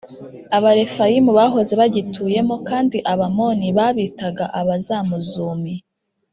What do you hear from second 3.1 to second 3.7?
abamoni